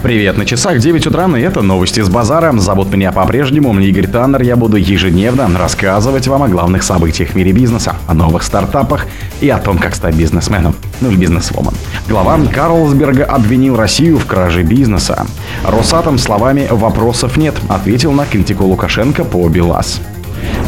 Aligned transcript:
Привет, 0.00 0.38
на 0.38 0.46
часах 0.46 0.78
9 0.78 1.08
утра, 1.08 1.26
и 1.36 1.40
это 1.40 1.60
новости 1.60 2.00
с 2.00 2.08
базара. 2.08 2.52
Зовут 2.56 2.92
меня 2.92 3.10
по-прежнему 3.10 3.76
Игорь 3.80 4.06
Таннер. 4.06 4.42
Я 4.42 4.54
буду 4.54 4.76
ежедневно 4.76 5.50
рассказывать 5.58 6.28
вам 6.28 6.44
о 6.44 6.48
главных 6.48 6.84
событиях 6.84 7.30
в 7.30 7.34
мире 7.34 7.50
бизнеса, 7.50 7.96
о 8.06 8.14
новых 8.14 8.44
стартапах 8.44 9.06
и 9.40 9.48
о 9.48 9.58
том, 9.58 9.76
как 9.78 9.96
стать 9.96 10.14
бизнесменом, 10.14 10.76
ну 11.00 11.10
или 11.10 11.16
бизнесвоман. 11.16 11.74
Глава 12.08 12.38
Карлсберга 12.54 13.24
обвинил 13.24 13.74
Россию 13.74 14.18
в 14.18 14.26
краже 14.26 14.62
бизнеса. 14.62 15.26
Росатом 15.66 16.16
словами 16.18 16.68
«вопросов 16.70 17.36
нет» 17.36 17.56
ответил 17.68 18.12
на 18.12 18.24
критику 18.24 18.66
Лукашенко 18.66 19.24
по 19.24 19.48
БелАЗ. 19.48 20.00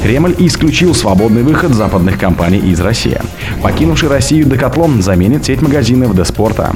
Кремль 0.03 0.35
исключил 0.39 0.95
свободный 0.95 1.43
выход 1.43 1.73
западных 1.73 2.19
компаний 2.19 2.59
из 2.59 2.81
России. 2.81 3.21
Покинувший 3.63 4.09
Россию 4.09 4.47
Декатлон 4.47 5.03
заменит 5.03 5.45
сеть 5.45 5.63
магазинов 5.63 6.17
Деспорта. 6.17 6.73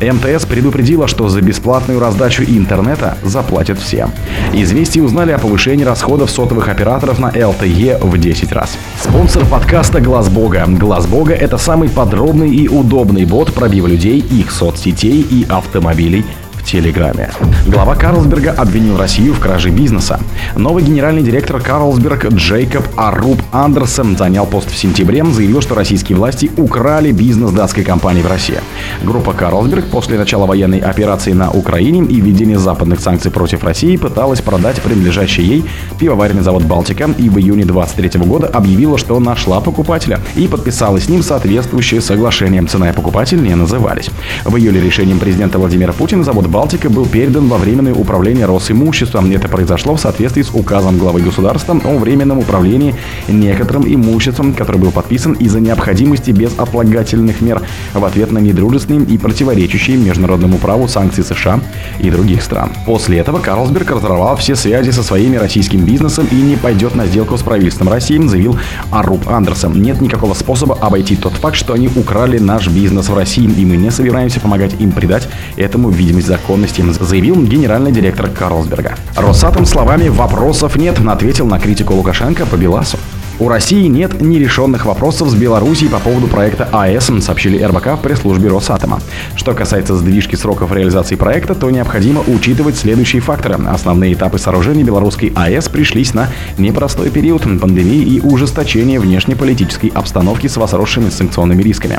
МТС 0.00 0.46
предупредила, 0.46 1.08
что 1.08 1.28
за 1.28 1.40
бесплатную 1.40 2.00
раздачу 2.00 2.42
интернета 2.42 3.16
заплатят 3.22 3.78
все. 3.78 4.08
Известия 4.52 5.02
узнали 5.02 5.32
о 5.32 5.38
повышении 5.38 5.84
расходов 5.84 6.30
сотовых 6.30 6.68
операторов 6.68 7.18
на 7.18 7.30
LTE 7.30 8.04
в 8.04 8.18
10 8.18 8.52
раз. 8.52 8.76
Спонсор 9.00 9.44
подкаста 9.46 10.00
Глаз 10.00 10.28
Бога. 10.28 10.64
Глаз 10.66 11.06
Бога– 11.06 11.32
это 11.34 11.58
самый 11.58 11.88
подробный 11.88 12.54
и 12.54 12.68
удобный 12.68 13.24
бот 13.24 13.52
пробива 13.52 13.86
людей, 13.86 14.18
их 14.18 14.50
соцсетей 14.50 15.20
и 15.22 15.46
автомобилей 15.48 16.24
Телеграме. 16.64 17.30
Глава 17.66 17.94
Карлсберга 17.94 18.52
обвинил 18.52 18.96
Россию 18.96 19.34
в 19.34 19.40
краже 19.40 19.70
бизнеса. 19.70 20.18
Новый 20.56 20.82
генеральный 20.82 21.22
директор 21.22 21.60
Карлсберг 21.60 22.32
Джейкоб 22.32 22.84
Аруб 22.96 23.40
Андерсен 23.52 24.16
занял 24.16 24.46
пост 24.46 24.70
в 24.70 24.76
сентябре, 24.76 25.24
заявил, 25.24 25.60
что 25.60 25.74
российские 25.74 26.16
власти 26.16 26.50
украли 26.56 27.12
бизнес 27.12 27.50
датской 27.52 27.84
компании 27.84 28.22
в 28.22 28.26
России. 28.26 28.58
Группа 29.02 29.32
Карлсберг 29.32 29.86
после 29.86 30.18
начала 30.18 30.46
военной 30.46 30.78
операции 30.78 31.32
на 31.32 31.50
Украине 31.50 32.04
и 32.06 32.20
введения 32.20 32.58
западных 32.58 33.00
санкций 33.00 33.30
против 33.30 33.62
России 33.62 33.96
пыталась 33.96 34.40
продать 34.40 34.80
принадлежащий 34.80 35.42
ей 35.42 35.64
пивоваренный 35.98 36.42
завод 36.42 36.64
«Балтика» 36.64 37.10
и 37.18 37.28
в 37.28 37.38
июне 37.38 37.64
23 37.64 38.20
года 38.20 38.46
объявила, 38.46 38.96
что 38.96 39.18
нашла 39.20 39.60
покупателя 39.60 40.18
и 40.34 40.48
подписала 40.48 40.98
с 40.98 41.08
ним 41.08 41.22
соответствующее 41.22 42.00
соглашение. 42.00 42.64
Цена 42.66 42.90
и 42.90 42.92
покупатель 42.92 43.42
не 43.42 43.54
назывались. 43.54 44.10
В 44.44 44.56
июле 44.56 44.80
решением 44.80 45.18
президента 45.18 45.58
Владимира 45.58 45.92
Путина 45.92 46.24
завод 46.24 46.46
Балтика 46.54 46.88
был 46.88 47.04
передан 47.04 47.48
во 47.48 47.58
временное 47.58 47.94
управление 47.94 48.46
Росимуществом. 48.46 49.28
Это 49.32 49.48
произошло 49.48 49.96
в 49.96 50.00
соответствии 50.00 50.42
с 50.42 50.54
указом 50.54 50.98
главы 50.98 51.20
государства 51.20 51.76
о 51.84 51.98
временном 51.98 52.38
управлении 52.38 52.94
некоторым 53.26 53.92
имуществом, 53.92 54.54
который 54.54 54.76
был 54.80 54.92
подписан 54.92 55.32
из-за 55.32 55.58
необходимости 55.58 56.30
безотлагательных 56.30 57.40
мер 57.40 57.60
в 57.92 58.04
ответ 58.04 58.30
на 58.30 58.38
недружественные 58.38 59.04
и 59.04 59.18
противоречащие 59.18 59.96
международному 59.96 60.58
праву 60.58 60.86
санкции 60.86 61.22
США 61.22 61.58
и 61.98 62.08
других 62.08 62.40
стран. 62.40 62.70
После 62.86 63.18
этого 63.18 63.40
Карлсберг 63.40 63.90
разорвал 63.90 64.36
все 64.36 64.54
связи 64.54 64.90
со 64.90 65.02
своими 65.02 65.34
российским 65.34 65.84
бизнесом 65.84 66.28
и 66.30 66.36
не 66.36 66.54
пойдет 66.54 66.94
на 66.94 67.06
сделку 67.06 67.36
с 67.36 67.42
правительством 67.42 67.88
России, 67.88 68.24
заявил 68.28 68.56
Аруб 68.92 69.28
Андерсон. 69.28 69.82
Нет 69.82 70.00
никакого 70.00 70.34
способа 70.34 70.78
обойти 70.80 71.16
тот 71.16 71.32
факт, 71.32 71.56
что 71.56 71.72
они 71.72 71.88
украли 71.96 72.38
наш 72.38 72.68
бизнес 72.68 73.08
в 73.08 73.16
России, 73.16 73.50
и 73.50 73.64
мы 73.66 73.76
не 73.76 73.90
собираемся 73.90 74.38
помогать 74.38 74.80
им 74.80 74.92
придать 74.92 75.28
этому 75.56 75.90
видимость 75.90 76.28
закона 76.28 76.43
законности, 76.44 76.84
заявил 77.00 77.42
генеральный 77.42 77.90
директор 77.90 78.28
Карлсберга. 78.28 78.96
Росатом 79.16 79.64
словами 79.64 80.08
«вопросов 80.08 80.76
нет» 80.76 80.98
ответил 81.08 81.46
на 81.46 81.58
критику 81.58 81.94
Лукашенко 81.94 82.44
по 82.44 82.56
Беласу. 82.56 82.98
У 83.40 83.48
России 83.48 83.88
нет 83.88 84.20
нерешенных 84.20 84.86
вопросов 84.86 85.28
с 85.28 85.34
Белоруссией 85.34 85.90
по 85.90 85.98
поводу 85.98 86.28
проекта 86.28 86.68
АЭС, 86.70 87.10
сообщили 87.20 87.60
РБК 87.60 87.98
в 87.98 88.00
пресс-службе 88.00 88.48
Росатома. 88.48 89.00
Что 89.34 89.54
касается 89.54 89.96
сдвижки 89.96 90.36
сроков 90.36 90.72
реализации 90.72 91.16
проекта, 91.16 91.56
то 91.56 91.68
необходимо 91.68 92.22
учитывать 92.28 92.78
следующие 92.78 93.20
факторы. 93.20 93.56
Основные 93.66 94.12
этапы 94.12 94.38
сооружения 94.38 94.84
белорусской 94.84 95.32
АЭС 95.34 95.68
пришлись 95.68 96.14
на 96.14 96.28
непростой 96.58 97.10
период 97.10 97.42
пандемии 97.42 98.02
и 98.02 98.20
ужесточения 98.20 99.00
внешнеполитической 99.00 99.88
обстановки 99.88 100.46
с 100.46 100.56
возросшими 100.56 101.10
санкционными 101.10 101.60
рисками. 101.60 101.98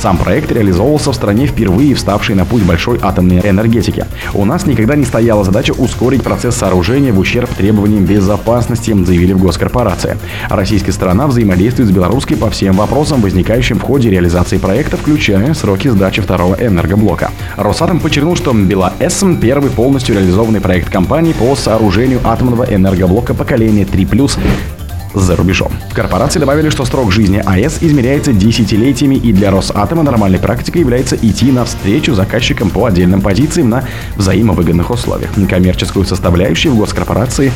Сам 0.00 0.16
проект 0.16 0.52
реализовывался 0.52 1.10
в 1.10 1.16
стране 1.16 1.46
впервые 1.46 1.96
вставшей 1.96 2.36
на 2.36 2.44
путь 2.44 2.62
большой 2.62 3.00
атомной 3.02 3.40
энергетики. 3.40 4.06
У 4.34 4.44
нас 4.44 4.66
никогда 4.66 4.94
не 4.94 5.04
стояла 5.04 5.42
задача 5.42 5.72
ускорить 5.72 6.22
процесс 6.22 6.54
сооружения 6.54 7.12
в 7.12 7.18
ущерб 7.18 7.52
требованиям 7.54 8.04
безопасности, 8.04 8.94
заявили 9.04 9.32
в 9.32 9.40
госкорпорации. 9.40 10.16
Россия 10.48 10.75
российская 10.76 10.92
сторона 10.92 11.26
взаимодействует 11.26 11.88
с 11.88 11.92
белорусской 11.92 12.36
по 12.36 12.50
всем 12.50 12.76
вопросам, 12.76 13.22
возникающим 13.22 13.78
в 13.78 13.82
ходе 13.82 14.10
реализации 14.10 14.58
проекта, 14.58 14.98
включая 14.98 15.54
сроки 15.54 15.88
сдачи 15.88 16.20
второго 16.20 16.54
энергоблока. 16.54 17.30
Росатом 17.56 17.98
подчеркнул, 17.98 18.36
что 18.36 18.52
БелАЭС– 18.52 19.24
первый 19.40 19.70
полностью 19.70 20.16
реализованный 20.16 20.60
проект 20.60 20.90
компании 20.90 21.32
по 21.32 21.56
сооружению 21.56 22.20
атомного 22.24 22.64
энергоблока 22.64 23.32
поколения 23.32 23.84
3+, 23.84 24.38
за 25.14 25.34
рубежом. 25.34 25.72
Корпорации 25.94 26.40
добавили, 26.40 26.68
что 26.68 26.84
срок 26.84 27.10
жизни 27.10 27.42
АЭС 27.42 27.78
измеряется 27.80 28.34
десятилетиями 28.34 29.14
и 29.14 29.32
для 29.32 29.50
Росатома 29.50 30.02
нормальной 30.02 30.38
практикой 30.38 30.82
является 30.82 31.16
идти 31.16 31.50
навстречу 31.52 32.12
заказчикам 32.12 32.68
по 32.68 32.84
отдельным 32.84 33.22
позициям 33.22 33.70
на 33.70 33.84
взаимовыгодных 34.16 34.90
условиях. 34.90 35.30
Коммерческую 35.48 36.04
составляющую 36.04 36.74
в 36.74 36.76
госкорпорации 36.76 37.50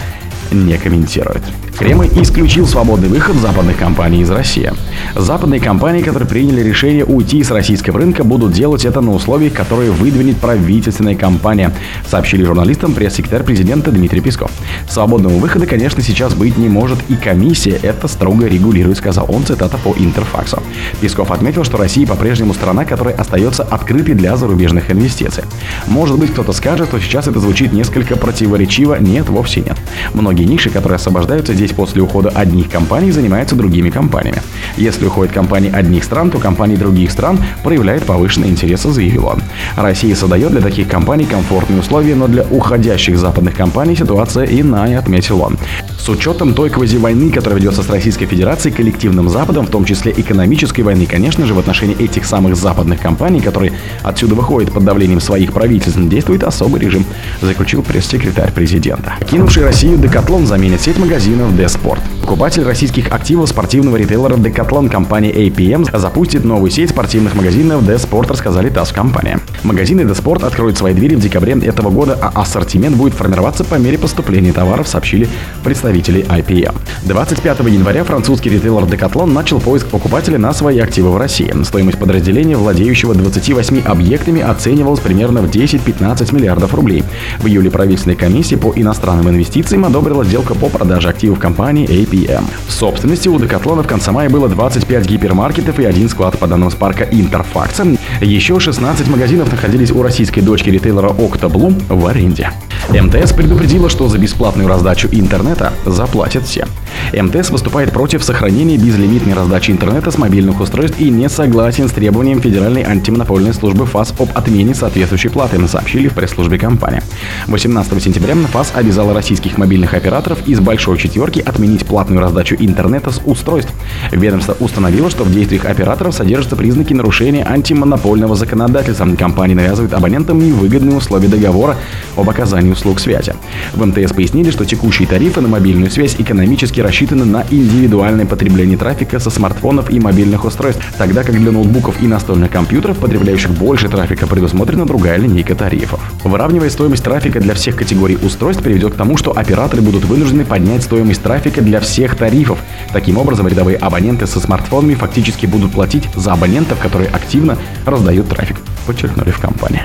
не 0.51 0.77
комментирует. 0.77 1.43
Кремль 1.79 2.09
исключил 2.21 2.67
свободный 2.67 3.09
выход 3.09 3.37
западных 3.37 3.79
компаний 3.79 4.21
из 4.21 4.31
России. 4.31 4.71
Западные 5.17 5.61
компании, 5.61 6.03
которые 6.03 6.29
приняли 6.29 6.63
решение 6.63 7.05
уйти 7.05 7.43
с 7.43 7.51
российского 7.51 7.99
рынка, 7.99 8.23
будут 8.23 8.53
делать 8.53 8.85
это 8.85 9.01
на 9.01 9.13
условиях, 9.13 9.55
которые 9.55 9.91
выдвинет 9.91 10.37
правительственная 10.37 11.15
компания, 11.15 11.73
сообщили 12.07 12.45
журналистам 12.45 12.93
пресс-секретарь 12.93 13.45
президента 13.45 13.91
Дмитрий 13.91 14.21
Песков. 14.21 14.51
Свободного 14.89 15.39
выхода, 15.39 15.67
конечно, 15.67 16.03
сейчас 16.03 16.35
быть 16.35 16.59
не 16.59 16.69
может, 16.69 16.99
и 17.09 17.15
комиссия 17.17 17.79
это 17.83 18.09
строго 18.09 18.47
регулирует, 18.47 18.99
сказал 18.99 19.27
он, 19.29 19.45
цитата 19.47 19.79
по 19.79 19.95
Интерфаксу. 19.97 20.63
Песков 21.01 21.31
отметил, 21.31 21.65
что 21.65 21.79
Россия 21.79 22.07
по-прежнему 22.07 22.53
страна, 22.53 22.85
которая 22.85 23.15
остается 23.15 23.63
открытой 23.63 24.15
для 24.15 24.37
зарубежных 24.37 24.91
инвестиций. 24.91 25.45
Может 25.87 26.19
быть, 26.19 26.33
кто-то 26.33 26.53
скажет, 26.53 26.89
что 26.89 27.01
сейчас 27.01 27.27
это 27.27 27.41
звучит 27.41 27.73
несколько 27.73 28.17
противоречиво. 28.17 28.97
Нет, 29.01 29.29
вовсе 29.29 29.61
нет. 29.61 29.79
Многие 30.13 30.40
ниши, 30.45 30.71
которые 30.71 30.97
освобождаются 30.97 31.55
здесь 31.55 31.73
после 31.73 32.03
ухода 32.03 32.31
одних 32.31 32.71
компаний, 32.71 33.11
занимаются 33.11 33.57
другими 33.57 33.91
компаниями. 33.91 34.43
Если 34.77 35.07
уходят 35.07 35.33
компании 35.33 35.71
одних 35.73 36.05
стран, 36.05 36.31
то 36.31 36.39
компании 36.39 36.77
других 36.77 37.11
стран 37.11 37.39
проявляют 37.63 38.05
повышенные 38.05 38.51
интересы, 38.51 38.91
заявил 38.91 39.27
он. 39.27 39.43
Россия 39.77 40.15
создает 40.15 40.53
для 40.53 40.61
таких 40.61 40.89
компаний 40.89 41.25
комфортные 41.25 41.81
условия, 41.81 42.15
но 42.15 42.29
для 42.29 42.45
уходящих 42.51 43.19
западных 43.19 43.55
компаний 43.55 43.97
ситуация 43.97 44.47
иная, 44.47 44.99
отметил 44.99 45.41
он. 45.43 45.59
С 45.99 46.09
учетом 46.09 46.55
той 46.55 46.71
квази-войны, 46.71 47.31
которая 47.31 47.59
ведется 47.59 47.83
с 47.83 47.91
Российской 47.91 48.27
Федерацией, 48.27 48.75
коллективным 48.75 49.29
Западом, 49.29 49.67
в 49.67 49.71
том 49.71 49.85
числе 49.85 50.13
экономической 50.17 50.81
войны, 50.81 51.07
конечно 51.07 51.45
же, 51.45 51.55
в 51.55 51.59
отношении 51.59 51.97
этих 52.03 52.25
самых 52.25 52.57
западных 52.57 53.01
компаний, 53.01 53.41
которые 53.41 53.73
отсюда 54.03 54.35
выходят 54.35 54.73
под 54.73 54.85
давлением 54.85 55.21
своих 55.21 55.53
правительств, 55.53 56.01
действует 56.01 56.43
особый 56.43 56.81
режим, 56.81 57.05
заключил 57.43 57.83
пресс-секретарь 57.83 58.53
президента. 58.53 59.15
Кинувший 59.31 59.65
Россию 59.65 59.99
Декатлон 60.31 60.47
заменит 60.47 60.81
сеть 60.81 60.97
магазинов 60.97 61.57
Деспорт. 61.57 62.20
Покупатель 62.31 62.63
российских 62.63 63.11
активов 63.11 63.49
спортивного 63.49 63.97
ритейлера 63.97 64.37
Decathlon 64.37 64.89
компании 64.89 65.35
APM 65.35 65.99
запустит 65.99 66.45
новую 66.45 66.71
сеть 66.71 66.91
спортивных 66.91 67.35
магазинов 67.35 67.85
D-Sport, 67.85 68.29
рассказали 68.29 68.71
ТАСС 68.71 68.93
компании. 68.93 69.39
Магазины 69.65 70.05
D-Sport 70.05 70.47
откроют 70.47 70.79
свои 70.79 70.95
двери 70.95 71.17
в 71.17 71.21
декабре 71.21 71.55
этого 71.55 71.91
года, 71.91 72.17
а 72.23 72.41
ассортимент 72.41 72.95
будет 72.95 73.15
формироваться 73.15 73.65
по 73.65 73.75
мере 73.75 73.99
поступления 73.99 74.53
товаров, 74.53 74.87
сообщили 74.87 75.29
представители 75.65 76.25
IPM. 76.25 76.73
25 77.03 77.59
января 77.67 78.05
французский 78.05 78.51
ритейлер 78.51 78.85
Decathlon 78.85 79.33
начал 79.33 79.61
поиск 79.61 79.89
покупателя 79.89 80.39
на 80.39 80.53
свои 80.53 80.79
активы 80.79 81.11
в 81.11 81.17
России. 81.17 81.53
Стоимость 81.65 81.99
подразделения, 81.99 82.57
владеющего 82.57 83.13
28 83.13 83.83
объектами, 83.83 84.41
оценивалась 84.41 85.01
примерно 85.01 85.43
в 85.43 85.51
10-15 85.51 86.33
миллиардов 86.33 86.75
рублей. 86.75 87.03
В 87.41 87.49
июле 87.49 87.73
правительственная 87.73 88.17
комиссия 88.17 88.57
по 88.57 88.73
иностранным 88.77 89.29
инвестициям 89.31 89.85
одобрила 89.85 90.23
сделку 90.23 90.55
по 90.55 90.69
продаже 90.69 91.09
активов 91.09 91.41
компании 91.41 91.89
APM. 91.89 92.20
В 92.67 92.73
собственности 92.73 93.29
у 93.29 93.39
Decathlon 93.39 93.83
в 93.83 93.87
конце 93.87 94.11
мая 94.11 94.29
было 94.29 94.49
25 94.49 95.07
гипермаркетов 95.07 95.79
и 95.79 95.85
один 95.85 96.09
склад 96.09 96.39
по 96.39 96.47
данным 96.47 96.71
с 96.71 96.75
парка 96.75 97.05
Интерфакса. 97.05 97.87
Еще 98.21 98.59
16 98.59 99.09
магазинов 99.09 99.51
находились 99.51 99.91
у 99.91 100.03
российской 100.03 100.41
дочки 100.41 100.71
ритейлера 100.71 101.09
Octoblue 101.09 101.83
в 101.89 102.07
аренде. 102.07 102.51
МТС 102.89 103.33
предупредила, 103.33 103.89
что 103.89 104.09
за 104.09 104.19
бесплатную 104.19 104.69
раздачу 104.69 105.09
интернета 105.13 105.73
заплатят 105.87 106.45
все. 106.45 106.67
МТС 107.13 107.51
выступает 107.51 107.93
против 107.93 108.23
сохранения 108.23 108.77
безлимитной 108.77 109.35
раздачи 109.35 109.71
интернета 109.71 110.11
с 110.11 110.19
мобильных 110.19 110.61
устройств 110.61 110.99
и 110.99 111.09
не 111.09 111.29
согласен 111.29 111.89
с 111.89 111.93
требованием 111.93 112.41
Федеральной 112.41 112.83
антимонопольной 112.83 113.55
службы 113.55 113.87
ФАС 113.87 114.13
об 114.19 114.31
отмене 114.35 114.75
соответствующей 114.75 115.29
платы, 115.29 115.61
сообщили 115.69 116.09
в 116.09 116.15
пресс-службе 116.15 116.59
компании. 116.59 117.03
18 117.47 118.03
сентября 118.03 118.35
ФАС 118.53 118.73
обязала 118.75 119.15
российских 119.15 119.57
мобильных 119.59 119.95
операторов 119.95 120.47
из 120.49 120.61
большой 120.61 120.99
четверки 120.99 121.41
отменить 121.41 121.87
платную 122.11 122.21
раздачу 122.21 122.57
интернета 122.59 123.11
с 123.11 123.21
устройств. 123.25 123.73
Ведомство 124.11 124.57
установило, 124.59 125.11
что 125.11 125.25
в 125.25 125.33
действиях 125.33 125.65
операторов 125.65 126.15
содержатся 126.15 126.57
признаки 126.57 126.93
нарушения 126.93 127.45
антимонопольной 127.45 128.11
подпольного 128.11 128.35
законодательства. 128.35 129.07
Компания 129.17 129.55
навязывает 129.55 129.93
абонентам 129.95 130.41
невыгодные 130.41 130.97
условия 130.97 131.29
договора 131.29 131.77
об 132.17 132.29
оказании 132.29 132.73
услуг 132.73 132.99
связи. 132.99 133.35
В 133.73 133.87
МТС 133.87 134.13
пояснили, 134.13 134.51
что 134.51 134.65
текущие 134.65 135.07
тарифы 135.07 135.41
на 135.41 135.49
мобильную 135.49 135.91
связь 135.91 136.17
экономически 136.19 136.81
рассчитаны 136.81 137.25
на 137.25 137.45
индивидуальное 137.51 138.27
потребление 138.27 138.77
трафика 138.77 139.21
со 139.21 139.31
смартфонов 139.31 139.91
и 139.91 140.01
мобильных 140.01 140.45
устройств, 140.45 140.83
тогда 140.99 141.23
как 141.23 141.39
для 141.39 141.53
ноутбуков 141.53 142.03
и 142.03 142.07
настольных 142.09 142.51
компьютеров, 142.51 142.99
потребляющих 142.99 143.51
больше 143.51 143.89
трафика, 143.89 144.27
предусмотрена 144.27 144.87
другая 144.87 145.17
линейка 145.17 145.55
тарифов. 145.55 146.01
Выравнивая 146.25 146.71
стоимость 146.71 147.05
трафика 147.05 147.39
для 147.39 147.55
всех 147.55 147.77
категорий 147.77 148.19
устройств 148.21 148.63
приведет 148.63 148.95
к 148.95 148.97
тому, 148.97 149.17
что 149.17 149.37
операторы 149.37 149.83
будут 149.83 150.05
вынуждены 150.05 150.45
поднять 150.45 150.83
стоимость 150.83 151.23
трафика 151.23 151.63
для 151.63 151.79
всех 151.79 152.00
тарифов. 152.09 152.59
Таким 152.93 153.19
образом, 153.19 153.49
рядовые 153.49 153.77
абоненты 153.77 154.27
со 154.27 154.41
смартфонами 154.41 154.95
фактически 154.95 155.47
будут 155.47 155.73
платить 155.73 156.09
за 156.15 156.33
абонентов, 156.33 156.79
которые 156.81 157.11
активно 157.11 157.59
раздают 157.87 158.29
трафик, 158.29 158.57
подчеркнули 158.87 159.31
в 159.31 159.39
компании. 159.39 159.83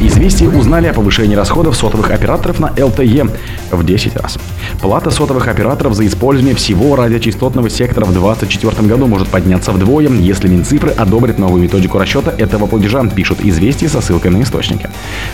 Известия 0.00 0.48
узнали 0.48 0.86
о 0.86 0.94
повышении 0.94 1.34
расходов 1.34 1.76
сотовых 1.76 2.10
операторов 2.10 2.60
на 2.60 2.66
LTE 2.66 3.36
в 3.70 3.84
10 3.84 4.16
раз. 4.16 4.38
Плата 4.80 5.10
сотовых 5.10 5.48
операторов 5.48 5.94
за 5.94 6.06
использование 6.06 6.54
всего 6.54 6.94
радиочастотного 6.94 7.68
сектора 7.68 8.04
в 8.04 8.12
2024 8.12 8.88
году 8.88 9.06
может 9.06 9.28
подняться 9.28 9.72
вдвое, 9.72 10.08
если 10.08 10.48
Минцифры 10.48 10.90
одобрит 10.90 11.38
новую 11.38 11.62
методику 11.62 11.98
расчета 11.98 12.32
этого 12.36 12.66
платежа, 12.66 13.04
пишут 13.04 13.38
известия 13.42 13.88
со 13.88 14.00
ссылкой 14.00 14.30
на 14.30 14.42
источники. 14.42 14.88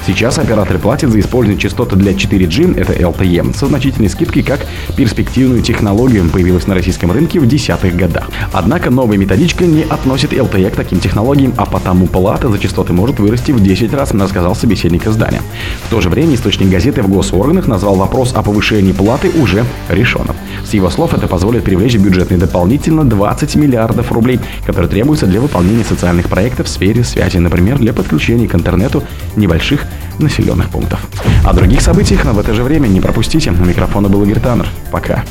Сейчас 0.06 0.38
операторы 0.38 0.78
платят 0.78 1.10
за 1.10 1.20
использование 1.20 1.60
частоты 1.60 1.96
для 1.96 2.12
4G, 2.12 2.78
это 2.78 2.92
LTE, 2.92 3.54
со 3.54 3.66
значительной 3.66 4.08
скидкой 4.08 4.42
как 4.42 4.60
перспективную 4.96 5.62
технологию, 5.62 6.28
появилась 6.30 6.66
на 6.66 6.74
российском 6.74 7.12
рынке 7.12 7.38
в 7.38 7.46
десятых 7.46 7.94
годах. 7.96 8.28
Однако 8.52 8.90
новая 8.90 9.18
методичка 9.18 9.64
не 9.66 9.82
относит 9.82 10.32
LTE 10.32 10.70
к 10.70 10.76
таким 10.76 11.00
технологиям, 11.00 11.52
а 11.56 11.66
потому 11.66 12.06
плата 12.06 12.48
за 12.48 12.58
частоты 12.58 12.92
может 12.92 13.18
вырасти 13.18 13.52
в 13.52 13.62
10 13.62 13.92
раз, 13.92 14.12
рассказал 14.24 14.54
собеседник 14.56 15.06
издания. 15.06 15.42
В 15.86 15.90
то 15.90 16.00
же 16.00 16.10
время 16.10 16.34
источник 16.34 16.70
газеты 16.70 17.02
в 17.02 17.08
госорганах 17.08 17.66
назвал 17.66 17.94
вопрос 17.94 18.32
о 18.34 18.42
повышении 18.42 18.92
платы 18.92 19.30
уже 19.30 19.64
решенным. 19.88 20.36
С 20.64 20.74
его 20.74 20.90
слов 20.90 21.14
это 21.14 21.28
позволит 21.28 21.64
привлечь 21.64 21.94
в 21.94 22.02
бюджетный 22.02 22.38
дополнительно 22.38 23.04
20 23.04 23.56
миллиардов 23.56 24.10
рублей, 24.12 24.40
которые 24.66 24.90
требуются 24.90 25.26
для 25.26 25.40
выполнения 25.40 25.84
социальных 25.84 26.28
проектов 26.28 26.66
в 26.66 26.70
сфере 26.70 27.04
связи, 27.04 27.38
например, 27.38 27.78
для 27.78 27.92
подключения 27.92 28.48
к 28.48 28.54
интернету 28.54 29.02
небольших 29.36 29.86
населенных 30.18 30.70
пунктов. 30.70 31.06
О 31.44 31.52
других 31.52 31.80
событиях, 31.80 32.24
но 32.24 32.32
в 32.32 32.38
это 32.38 32.54
же 32.54 32.62
время 32.62 32.86
не 32.88 33.00
пропустите. 33.00 33.50
У 33.50 33.64
микрофона 33.64 34.08
был 34.08 34.22
Игорь 34.22 34.40
Таннер. 34.40 34.66
Пока. 34.90 35.24